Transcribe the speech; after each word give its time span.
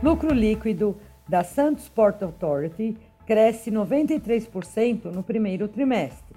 Lucro 0.00 0.32
líquido 0.32 0.96
da 1.28 1.42
Santos 1.42 1.88
Port 1.88 2.22
Authority 2.22 2.96
cresce 3.26 3.68
93% 3.68 5.06
no 5.06 5.24
primeiro 5.24 5.66
trimestre. 5.66 6.36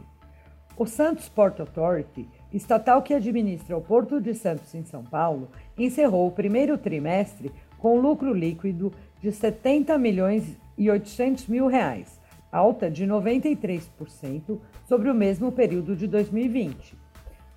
O 0.75 0.87
Santos 0.87 1.29
Port 1.29 1.59
Authority, 1.59 2.27
estatal 2.51 3.03
que 3.03 3.13
administra 3.13 3.77
o 3.77 3.81
Porto 3.81 4.19
de 4.19 4.33
Santos 4.33 4.73
em 4.73 4.83
São 4.83 5.03
Paulo, 5.03 5.47
encerrou 5.77 6.27
o 6.27 6.31
primeiro 6.31 6.75
trimestre 6.75 7.51
com 7.77 7.99
lucro 7.99 8.33
líquido 8.33 8.91
de 9.21 9.31
70 9.31 9.95
milhões 9.99 10.57
e 10.75 10.89
800 10.89 11.47
mil 11.47 11.67
reais, 11.67 12.19
alta 12.51 12.89
de 12.89 13.05
93% 13.05 14.59
sobre 14.87 15.07
o 15.07 15.13
mesmo 15.13 15.51
período 15.51 15.95
de 15.95 16.07
2020. 16.07 16.97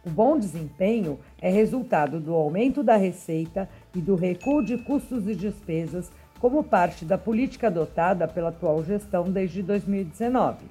O 0.06 0.10
bom 0.10 0.38
desempenho 0.38 1.18
é 1.40 1.48
resultado 1.48 2.20
do 2.20 2.34
aumento 2.34 2.82
da 2.82 2.94
receita 2.94 3.66
e 3.94 4.00
do 4.00 4.14
recuo 4.14 4.62
de 4.62 4.76
custos 4.76 5.26
e 5.26 5.34
despesas 5.34 6.12
como 6.38 6.62
parte 6.62 7.06
da 7.06 7.16
política 7.16 7.68
adotada 7.68 8.28
pela 8.28 8.50
atual 8.50 8.84
gestão 8.84 9.24
desde 9.24 9.62
2019. 9.62 10.66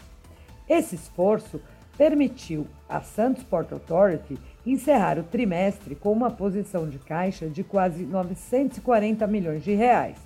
Esse 0.70 0.94
esforço 0.94 1.60
permitiu 1.98 2.68
à 2.88 3.02
Santos 3.02 3.44
Port 3.44 3.72
Authority 3.72 4.38
encerrar 4.66 5.18
o 5.18 5.24
trimestre 5.24 5.96
com 5.96 6.12
uma 6.12 6.30
posição 6.30 6.88
de 6.88 7.00
caixa 7.00 7.50
de 7.50 7.64
quase 7.64 8.06
940 8.06 9.26
milhões 9.26 9.64
de 9.64 9.74
reais, 9.74 10.18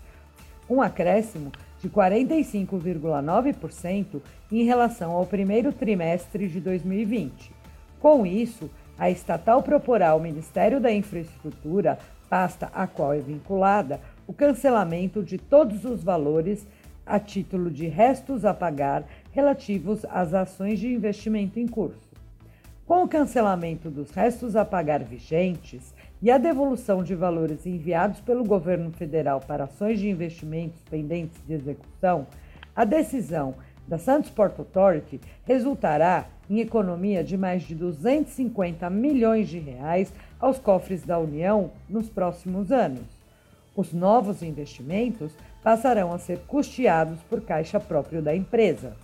um 0.70 0.81
acréscimo 0.81 1.50
de 1.81 1.89
45,9% 1.89 4.22
em 4.52 4.66
relação 4.66 5.14
ao 5.14 5.26
primeiro 5.26 5.72
trimestre 5.72 6.50
de 6.50 6.59
2020. 6.59 7.55
Com 8.02 8.26
isso, 8.26 8.70
a 8.98 9.10
estatal 9.10 9.62
proporá 9.62 10.10
ao 10.10 10.20
Ministério 10.20 10.80
da 10.80 10.92
Infraestrutura, 10.92 12.00
pasta 12.30 12.70
a 12.74 12.88
qual 12.88 13.14
é 13.14 13.20
vinculada, 13.20 14.00
o 14.26 14.34
cancelamento 14.34 15.23
de 15.23 15.38
todos 15.38 15.86
os 15.86 16.04
valores 16.04 16.67
a 17.06 17.20
título 17.20 17.72
de 17.72 17.88
restos 17.88 18.44
a 18.44 18.54
pagar 18.54 19.06
relativos 19.31 20.06
às 20.09 20.34
ações 20.34 20.80
de 20.80 20.92
investimento 20.92 21.59
em 21.59 21.67
curso. 21.67 22.08
Com 22.86 23.04
o 23.04 23.08
cancelamento 23.08 23.89
dos 23.89 24.12
restos 24.12 24.56
a 24.56 24.64
pagar 24.66 25.04
vigentes 25.04 25.94
e 26.22 26.32
a 26.32 26.38
devolução 26.38 27.04
de 27.04 27.16
valores 27.16 27.66
enviados 27.66 28.20
pelo 28.22 28.44
governo 28.44 28.92
federal 28.92 29.39
para 29.39 29.66
ações 29.66 30.00
de 30.00 30.09
investimentos 30.09 30.82
pendentes 30.89 31.38
de 31.45 31.54
execução, 31.54 32.28
a 32.76 32.86
decisão 32.86 33.56
da 33.88 33.97
Santos 33.97 34.30
Port 34.30 34.57
Authority 34.59 35.19
resultará 35.45 36.25
em 36.49 36.59
economia 36.59 37.23
de 37.23 37.38
mais 37.38 37.63
de 37.63 37.73
250 37.75 38.89
milhões 38.89 39.47
de 39.47 39.59
reais 39.59 40.11
aos 40.39 40.59
cofres 40.59 41.03
da 41.03 41.17
União 41.17 41.71
nos 41.89 42.09
próximos 42.09 42.71
anos. 42.71 43.05
Os 43.75 43.93
novos 43.93 44.41
investimentos 44.41 45.31
passarão 45.63 46.13
a 46.13 46.17
ser 46.17 46.39
custeados 46.47 47.19
por 47.30 47.41
caixa 47.41 47.80
próprio 47.80 48.21
da 48.21 48.35
empresa. 48.35 48.95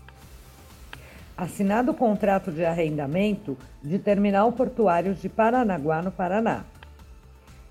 Assinado 1.36 1.92
o 1.92 1.96
contrato 1.96 2.52
de 2.52 2.64
arrendamento 2.64 3.58
de 3.82 4.00
terminal 4.00 4.52
portuário 4.52 5.14
de 5.14 5.30
Paranaguá, 5.30 6.02
no 6.02 6.12
Paraná. 6.12 6.64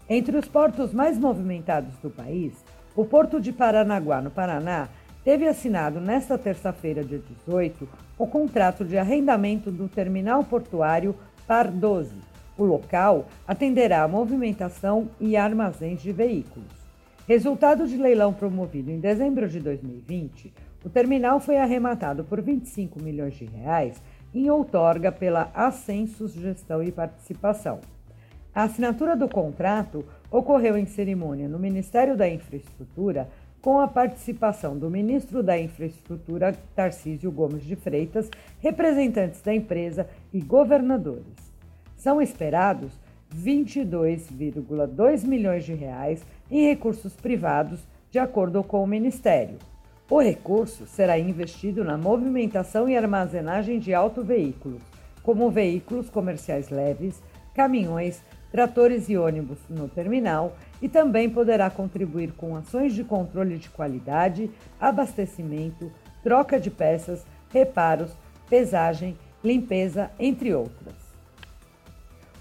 Entre 0.08 0.36
os 0.36 0.46
portos 0.46 0.92
mais 0.92 1.16
movimentados 1.18 1.96
do 2.02 2.10
país, 2.10 2.52
o 2.94 3.05
Porto 3.05 3.40
de 3.40 3.52
Paranaguá, 3.52 4.20
no 4.20 4.30
Paraná, 4.30 4.88
teve 5.25 5.47
assinado 5.47 6.01
nesta 6.01 6.37
terça-feira, 6.37 7.05
dia 7.05 7.20
18, 7.47 7.89
o 8.19 8.27
contrato 8.27 8.84
de 8.84 8.98
arrendamento 8.98 9.70
do 9.70 9.89
terminal 9.89 10.45
portuário 10.45 11.14
Par 11.47 11.70
12. 11.70 12.14
O 12.56 12.64
local 12.64 13.27
atenderá 13.47 14.03
a 14.03 14.09
movimentação 14.09 15.09
e 15.20 15.37
armazéns 15.37 16.03
de 16.03 16.12
veículos. 16.12 16.69
Resultado 17.27 17.87
de 17.87 17.97
leilão 17.97 18.33
promovido 18.33 18.91
em 18.91 18.98
dezembro 18.98 19.48
de 19.48 19.61
2020, 19.61 20.53
o 20.84 20.91
terminal 20.91 21.39
foi 21.41 21.57
arrematado 21.57 22.25
por 22.25 22.41
25 22.41 23.01
milhões 23.02 23.35
de 23.35 23.45
reais 23.45 24.02
em 24.35 24.51
outorga 24.51 25.13
pela 25.13 25.51
Ascensos 25.55 26.33
Gestão 26.33 26.83
e 26.83 26.91
Participação. 26.91 27.80
A 28.55 28.64
assinatura 28.64 29.17
do 29.17 29.29
contrato 29.29 30.05
ocorreu 30.30 30.77
em 30.77 30.85
cerimônia 30.85 31.48
no 31.48 31.58
Ministério 31.58 32.17
da 32.17 32.29
Infraestrutura 32.29 33.29
com 33.62 33.78
a 33.78 33.86
participação 33.86 34.77
do 34.77 34.90
ministro 34.90 35.40
da 35.40 35.56
Infraestrutura, 35.56 36.52
Tarcísio 36.74 37.30
Gomes 37.30 37.62
de 37.62 37.77
Freitas, 37.77 38.28
representantes 38.58 39.40
da 39.40 39.55
empresa 39.55 40.08
e 40.33 40.40
governadores. 40.40 41.52
São 41.96 42.20
esperados 42.20 42.92
22,2 43.33 45.24
milhões 45.24 45.64
de 45.64 45.74
reais 45.74 46.27
em 46.51 46.67
recursos 46.67 47.14
privados, 47.14 47.86
de 48.11 48.18
acordo 48.18 48.64
com 48.64 48.83
o 48.83 48.86
Ministério. 48.86 49.56
O 50.11 50.20
recurso 50.20 50.84
será 50.86 51.17
investido 51.17 51.84
na 51.84 51.96
movimentação 51.96 52.89
e 52.89 52.96
armazenagem 52.96 53.78
de 53.78 53.95
autoveículos, 53.95 54.83
como 55.22 55.51
veículos 55.51 56.11
comerciais 56.11 56.68
leves, 56.68 57.22
caminhões, 57.55 58.20
tratores 58.51 59.08
e 59.08 59.17
ônibus 59.17 59.58
no 59.70 59.89
terminal 59.89 60.56
e 60.83 60.89
também 60.89 61.31
poderá 61.31 61.70
contribuir 61.70 62.33
com 62.33 62.57
ações 62.57 62.93
de 62.93 63.05
controle 63.05 63.57
de 63.57 63.70
qualidade, 63.70 64.51
abastecimento, 64.81 65.91
troca 66.23 66.59
de 66.61 66.70
peças, 66.70 67.25
reparos, 67.51 68.11
pesagem, 68.51 69.17
limpeza, 69.43 70.11
entre 70.19 70.53
outras. 70.53 70.95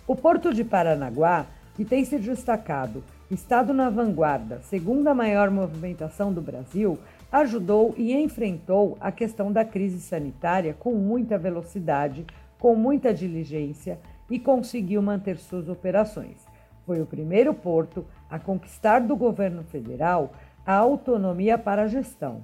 O 0.08 0.16
Porto 0.16 0.54
de 0.54 0.64
Paranaguá, 0.64 1.46
que 1.76 1.86
tem 1.86 2.04
se 2.04 2.18
destacado 2.18 3.04
estado 3.34 3.74
na 3.74 3.90
vanguarda, 3.90 4.60
segunda 4.64 5.14
maior 5.14 5.50
movimentação 5.50 6.34
do 6.34 6.42
Brasil, 6.42 7.00
ajudou 7.32 7.94
e 7.98 8.14
enfrentou 8.14 8.98
a 9.00 9.10
questão 9.10 9.54
da 9.54 9.64
crise 9.64 10.02
sanitária 10.02 10.76
com 10.78 10.94
muita 10.96 11.38
velocidade, 11.38 12.26
com 12.60 12.76
muita 12.76 13.14
diligência 13.14 13.98
e 14.30 14.38
conseguiu 14.38 15.02
manter 15.02 15.38
suas 15.38 15.70
operações. 15.70 16.46
Foi 16.86 17.02
o 17.02 17.06
primeiro 17.06 17.54
porto 17.54 18.06
a 18.32 18.40
conquistar 18.40 19.02
do 19.02 19.16
governo 19.16 19.64
federal 19.66 20.32
a 20.66 20.74
autonomia 20.74 21.58
para 21.58 21.84
a 21.84 21.88
gestão. 21.88 22.44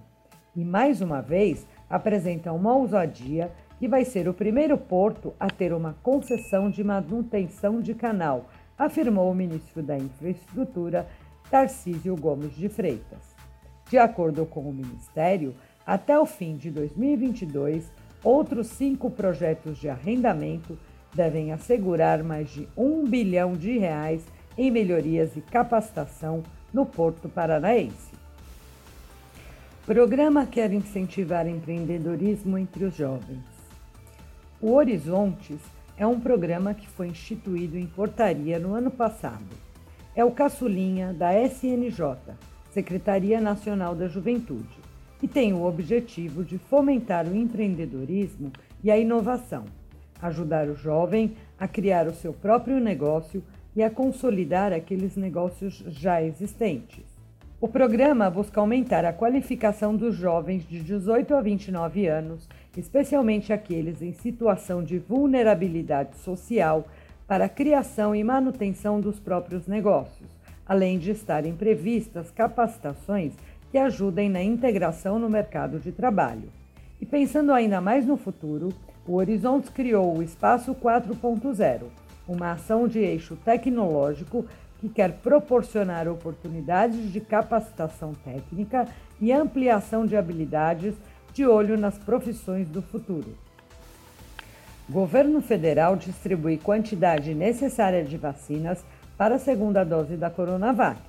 E 0.55 0.65
mais 0.65 1.01
uma 1.01 1.21
vez 1.21 1.65
apresenta 1.89 2.51
uma 2.51 2.75
ousadia 2.75 3.49
que 3.79 3.87
vai 3.87 4.03
ser 4.03 4.27
o 4.27 4.33
primeiro 4.33 4.77
porto 4.77 5.33
a 5.39 5.49
ter 5.49 5.71
uma 5.71 5.95
concessão 6.03 6.69
de 6.69 6.83
manutenção 6.83 7.79
de 7.79 7.93
canal, 7.93 8.49
afirmou 8.77 9.31
o 9.31 9.35
ministro 9.35 9.81
da 9.81 9.97
Infraestrutura, 9.97 11.07
Tarcísio 11.49 12.15
Gomes 12.15 12.55
de 12.55 12.67
Freitas. 12.67 13.35
De 13.89 13.97
acordo 13.97 14.45
com 14.45 14.61
o 14.61 14.73
Ministério, 14.73 15.55
até 15.85 16.19
o 16.19 16.25
fim 16.25 16.57
de 16.57 16.69
2022, 16.69 17.89
outros 18.23 18.67
cinco 18.67 19.09
projetos 19.09 19.77
de 19.77 19.87
arrendamento 19.87 20.77
devem 21.13 21.53
assegurar 21.53 22.23
mais 22.23 22.49
de 22.49 22.67
um 22.75 23.05
bilhão 23.05 23.53
de 23.53 23.77
reais 23.77 24.25
em 24.57 24.71
melhorias 24.71 25.35
e 25.35 25.41
capacitação 25.41 26.41
no 26.73 26.85
Porto 26.85 27.29
Paranaense. 27.29 28.15
O 29.83 29.85
programa 29.85 30.45
quer 30.45 30.73
incentivar 30.73 31.47
empreendedorismo 31.47 32.57
entre 32.57 32.85
os 32.85 32.95
jovens. 32.95 33.45
O 34.59 34.73
Horizontes 34.73 35.59
é 35.95 36.05
um 36.05 36.19
programa 36.19 36.73
que 36.73 36.87
foi 36.87 37.07
instituído 37.07 37.77
em 37.77 37.85
portaria 37.85 38.59
no 38.59 38.73
ano 38.73 38.91
passado. 38.91 39.45
É 40.15 40.25
o 40.25 40.31
caçulinha 40.31 41.13
da 41.13 41.39
SNJ, 41.41 42.17
Secretaria 42.71 43.39
Nacional 43.39 43.95
da 43.95 44.07
Juventude, 44.07 44.77
e 45.21 45.27
tem 45.27 45.53
o 45.53 45.63
objetivo 45.63 46.43
de 46.43 46.57
fomentar 46.57 47.27
o 47.27 47.35
empreendedorismo 47.35 48.51
e 48.83 48.91
a 48.91 48.97
inovação, 48.97 49.65
ajudar 50.21 50.67
o 50.67 50.75
jovem 50.75 51.35
a 51.59 51.67
criar 51.67 52.07
o 52.07 52.13
seu 52.13 52.33
próprio 52.33 52.79
negócio 52.79 53.43
e 53.77 53.81
a 53.81 53.89
consolidar 53.89 54.73
aqueles 54.73 55.15
negócios 55.15 55.81
já 55.87 56.21
existentes. 56.21 57.05
O 57.61 57.69
programa 57.69 58.29
busca 58.29 58.59
aumentar 58.59 59.05
a 59.05 59.13
qualificação 59.13 59.95
dos 59.95 60.15
jovens 60.15 60.67
de 60.67 60.81
18 60.81 61.33
a 61.33 61.41
29 61.41 62.07
anos, 62.07 62.49
especialmente 62.75 63.53
aqueles 63.53 64.01
em 64.01 64.11
situação 64.11 64.83
de 64.83 64.99
vulnerabilidade 64.99 66.17
social, 66.17 66.85
para 67.25 67.45
a 67.45 67.49
criação 67.49 68.13
e 68.13 68.21
manutenção 68.21 68.99
dos 68.99 69.19
próprios 69.19 69.65
negócios 69.65 70.37
além 70.67 70.99
de 70.99 71.11
estarem 71.11 71.55
previstas 71.55 72.29
capacitações 72.29 73.33
que 73.71 73.77
ajudem 73.77 74.29
na 74.29 74.43
integração 74.43 75.17
no 75.17 75.29
mercado 75.29 75.79
de 75.79 75.91
trabalho. 75.91 76.49
E 76.99 77.05
pensando 77.05 77.53
ainda 77.53 77.79
mais 77.79 78.05
no 78.05 78.17
futuro, 78.17 78.73
o 79.07 79.15
Horizontes 79.15 79.69
criou 79.69 80.17
o 80.17 80.23
Espaço 80.23 80.75
4.0, 80.75 81.83
uma 82.27 82.51
ação 82.51 82.87
de 82.87 82.99
eixo 82.99 83.35
tecnológico 83.37 84.45
que 84.79 84.89
quer 84.89 85.13
proporcionar 85.13 86.07
oportunidades 86.07 87.11
de 87.11 87.19
capacitação 87.19 88.13
técnica 88.13 88.87
e 89.19 89.31
ampliação 89.31 90.05
de 90.05 90.15
habilidades 90.15 90.93
de 91.33 91.45
olho 91.45 91.77
nas 91.77 91.97
profissões 91.97 92.67
do 92.67 92.81
futuro. 92.81 93.35
Governo 94.89 95.41
federal 95.41 95.95
distribui 95.95 96.57
quantidade 96.57 97.33
necessária 97.33 98.03
de 98.03 98.17
vacinas 98.17 98.83
para 99.17 99.35
a 99.35 99.39
segunda 99.39 99.83
dose 99.83 100.15
da 100.15 100.29
Coronavac. 100.29 101.01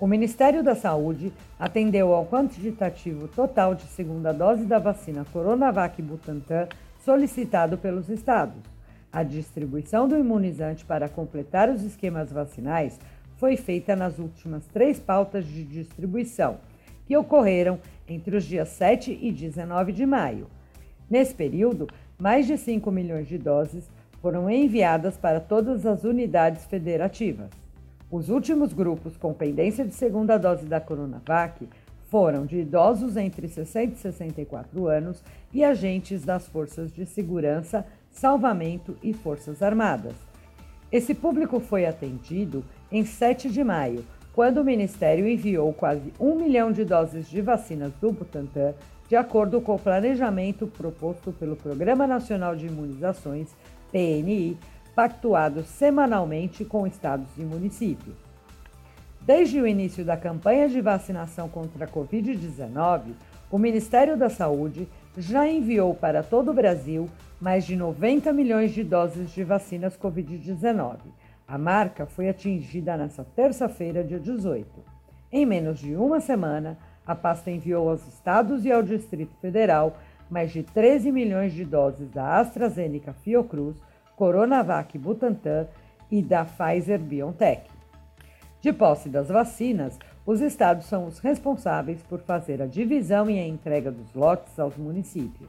O 0.00 0.06
Ministério 0.06 0.62
da 0.62 0.76
Saúde 0.76 1.32
atendeu 1.58 2.14
ao 2.14 2.24
quantitativo 2.24 3.26
total 3.26 3.74
de 3.74 3.82
segunda 3.82 4.32
dose 4.32 4.64
da 4.64 4.78
vacina 4.78 5.26
Coronavac 5.32 6.00
Butantan 6.00 6.68
solicitado 7.04 7.76
pelos 7.76 8.08
estados. 8.08 8.77
A 9.12 9.22
distribuição 9.22 10.06
do 10.06 10.16
imunizante 10.18 10.84
para 10.84 11.08
completar 11.08 11.70
os 11.70 11.82
esquemas 11.82 12.30
vacinais 12.30 13.00
foi 13.36 13.56
feita 13.56 13.96
nas 13.96 14.18
últimas 14.18 14.66
três 14.66 15.00
pautas 15.00 15.46
de 15.46 15.64
distribuição, 15.64 16.58
que 17.06 17.16
ocorreram 17.16 17.78
entre 18.06 18.36
os 18.36 18.44
dias 18.44 18.68
7 18.68 19.18
e 19.20 19.32
19 19.32 19.92
de 19.92 20.04
maio. 20.04 20.46
Nesse 21.08 21.34
período, 21.34 21.88
mais 22.18 22.46
de 22.46 22.58
5 22.58 22.90
milhões 22.90 23.26
de 23.26 23.38
doses 23.38 23.88
foram 24.20 24.50
enviadas 24.50 25.16
para 25.16 25.40
todas 25.40 25.86
as 25.86 26.04
unidades 26.04 26.66
federativas. 26.66 27.48
Os 28.10 28.28
últimos 28.28 28.72
grupos 28.72 29.16
com 29.16 29.32
pendência 29.32 29.84
de 29.84 29.94
segunda 29.94 30.36
dose 30.36 30.66
da 30.66 30.80
Coronavac 30.80 31.66
foram 32.10 32.46
de 32.46 32.58
idosos 32.58 33.16
entre 33.16 33.48
60 33.48 33.92
e 33.92 33.96
64 33.96 34.86
anos 34.86 35.22
e 35.52 35.62
agentes 35.62 36.24
das 36.24 36.48
forças 36.48 36.90
de 36.90 37.04
segurança, 37.04 37.86
salvamento 38.10 38.96
e 39.02 39.12
forças 39.12 39.62
armadas. 39.62 40.14
Esse 40.90 41.14
público 41.14 41.60
foi 41.60 41.86
atendido 41.86 42.64
em 42.90 43.04
7 43.04 43.50
de 43.50 43.62
maio, 43.62 44.04
quando 44.32 44.58
o 44.58 44.64
Ministério 44.64 45.28
enviou 45.28 45.72
quase 45.72 46.12
um 46.18 46.36
milhão 46.36 46.70
de 46.72 46.84
doses 46.84 47.28
de 47.28 47.40
vacinas 47.40 47.92
do 48.00 48.12
Butantan, 48.12 48.72
de 49.08 49.16
acordo 49.16 49.60
com 49.60 49.74
o 49.74 49.78
planejamento 49.78 50.66
proposto 50.66 51.32
pelo 51.32 51.56
Programa 51.56 52.06
Nacional 52.06 52.54
de 52.54 52.66
Imunizações, 52.66 53.48
PNI, 53.90 54.56
pactuados 54.94 55.66
semanalmente 55.66 56.64
com 56.64 56.86
estados 56.86 57.28
e 57.36 57.42
municípios. 57.42 58.16
Desde 59.20 59.60
o 59.60 59.66
início 59.66 60.04
da 60.04 60.16
campanha 60.16 60.68
de 60.68 60.80
vacinação 60.80 61.48
contra 61.48 61.84
a 61.84 61.88
Covid-19, 61.88 63.12
o 63.50 63.58
Ministério 63.58 64.16
da 64.16 64.28
Saúde 64.28 64.88
já 65.18 65.48
enviou 65.48 65.94
para 65.94 66.22
todo 66.22 66.52
o 66.52 66.54
Brasil 66.54 67.10
mais 67.40 67.64
de 67.64 67.74
90 67.74 68.32
milhões 68.32 68.72
de 68.72 68.84
doses 68.84 69.32
de 69.32 69.42
vacinas 69.42 69.98
Covid-19. 69.98 70.98
A 71.46 71.58
marca 71.58 72.06
foi 72.06 72.28
atingida 72.28 72.96
nesta 72.96 73.24
terça-feira, 73.24 74.04
dia 74.04 74.20
18. 74.20 74.66
Em 75.32 75.44
menos 75.44 75.80
de 75.80 75.96
uma 75.96 76.20
semana, 76.20 76.78
a 77.04 77.16
pasta 77.16 77.50
enviou 77.50 77.90
aos 77.90 78.06
estados 78.06 78.64
e 78.64 78.70
ao 78.70 78.82
Distrito 78.82 79.34
Federal 79.40 79.96
mais 80.30 80.52
de 80.52 80.62
13 80.62 81.10
milhões 81.10 81.52
de 81.52 81.64
doses 81.64 82.08
da 82.10 82.38
AstraZeneca 82.38 83.12
Fiocruz 83.12 83.76
Coronavac 84.14 84.96
Butantan 84.98 85.66
e 86.10 86.22
da 86.22 86.44
Pfizer 86.44 87.00
BioNTech. 87.00 87.68
De 88.60 88.72
posse 88.72 89.08
das 89.08 89.28
vacinas, 89.28 89.98
os 90.28 90.42
estados 90.42 90.84
são 90.84 91.06
os 91.06 91.20
responsáveis 91.20 92.02
por 92.02 92.20
fazer 92.20 92.60
a 92.60 92.66
divisão 92.66 93.30
e 93.30 93.38
a 93.38 93.46
entrega 93.46 93.90
dos 93.90 94.12
lotes 94.12 94.58
aos 94.58 94.76
municípios. 94.76 95.48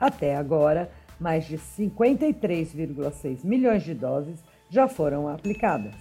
Até 0.00 0.34
agora, 0.34 0.90
mais 1.20 1.44
de 1.44 1.58
53,6 1.58 3.44
milhões 3.44 3.82
de 3.82 3.92
doses 3.92 4.42
já 4.70 4.88
foram 4.88 5.28
aplicadas. 5.28 5.94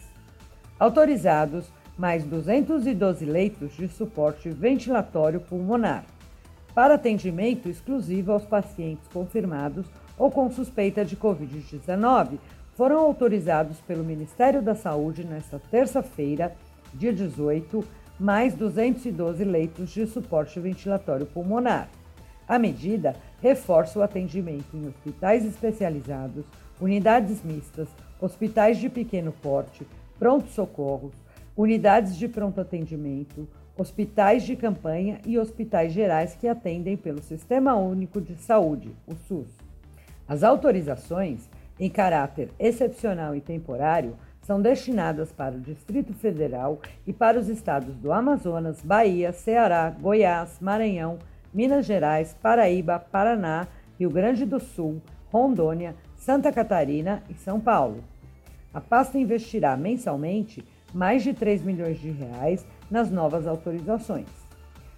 Autorizados 0.79 1.69
mais 1.97 2.23
212 2.23 3.25
leitos 3.25 3.75
de 3.75 3.89
suporte 3.89 4.49
ventilatório 4.49 5.41
pulmonar, 5.41 6.05
para 6.73 6.93
atendimento 6.93 7.67
exclusivo 7.67 8.31
aos 8.31 8.45
pacientes 8.45 9.05
confirmados 9.09 9.85
ou 10.17 10.31
com 10.31 10.49
suspeita 10.49 11.03
de 11.03 11.17
Covid-19 11.17 12.37
foram 12.73 12.99
autorizados 12.99 13.81
pelo 13.81 14.01
Ministério 14.01 14.61
da 14.61 14.75
Saúde 14.75 15.25
nesta 15.25 15.59
terça-feira, 15.59 16.55
dia 16.93 17.11
18, 17.11 17.83
mais 18.19 18.53
212 18.53 19.43
leitos 19.43 19.89
de 19.89 20.05
suporte 20.05 20.59
ventilatório 20.59 21.25
pulmonar. 21.25 21.89
A 22.47 22.59
medida 22.59 23.15
reforça 23.41 23.99
o 23.99 24.03
atendimento 24.03 24.75
em 24.75 24.87
hospitais 24.87 25.45
especializados, 25.45 26.45
unidades 26.79 27.43
mistas, 27.43 27.87
hospitais 28.19 28.77
de 28.77 28.89
pequeno 28.89 29.31
porte, 29.31 29.87
pronto-socorros, 30.19 31.13
unidades 31.55 32.15
de 32.15 32.27
pronto 32.27 32.59
atendimento, 32.61 33.47
hospitais 33.77 34.43
de 34.43 34.55
campanha 34.55 35.19
e 35.25 35.37
hospitais 35.37 35.91
gerais 35.93 36.35
que 36.35 36.47
atendem 36.47 36.95
pelo 36.95 37.21
Sistema 37.21 37.75
Único 37.75 38.21
de 38.21 38.35
Saúde, 38.35 38.91
o 39.07 39.15
SUS. 39.15 39.47
As 40.27 40.43
autorizações, 40.43 41.49
em 41.79 41.89
caráter 41.89 42.49
excepcional 42.59 43.35
e 43.35 43.41
temporário, 43.41 44.15
são 44.43 44.61
destinadas 44.61 45.31
para 45.31 45.55
o 45.55 45.59
Distrito 45.59 46.13
Federal 46.13 46.79
e 47.07 47.13
para 47.13 47.39
os 47.39 47.47
estados 47.47 47.95
do 47.95 48.11
Amazonas, 48.11 48.81
Bahia, 48.81 49.31
Ceará, 49.31 49.89
Goiás, 49.89 50.57
Maranhão, 50.59 51.17
Minas 51.53 51.85
Gerais, 51.85 52.35
Paraíba, 52.41 52.99
Paraná, 52.99 53.67
Rio 53.97 54.09
Grande 54.09 54.45
do 54.45 54.59
Sul, 54.59 55.01
Rondônia, 55.31 55.95
Santa 56.15 56.51
Catarina 56.51 57.23
e 57.29 57.33
São 57.33 57.59
Paulo. 57.59 58.03
A 58.73 58.81
pasta 58.81 59.17
investirá 59.17 59.77
mensalmente 59.77 60.65
mais 60.93 61.23
de 61.23 61.33
3 61.33 61.63
milhões 61.63 61.99
de 61.99 62.11
reais 62.11 62.65
nas 62.89 63.09
novas 63.09 63.47
autorizações. 63.47 64.27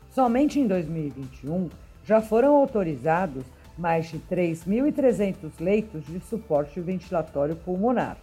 Somente 0.09 0.59
em 0.59 0.67
2021 0.67 1.69
já 2.03 2.21
foram 2.21 2.55
autorizados 2.55 3.43
mais 3.77 4.07
de 4.07 4.17
3.300 4.19 5.51
leitos 5.59 6.05
de 6.05 6.19
suporte 6.21 6.79
ventilatório 6.79 7.55
pulmonar. 7.55 8.17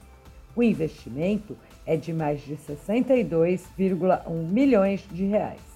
O 0.54 0.62
investimento 0.62 1.56
é 1.86 1.96
de 1.96 2.12
mais 2.12 2.42
de 2.42 2.56
62,1 2.56 4.30
milhões 4.48 5.02
de 5.10 5.24
reais. 5.24 5.71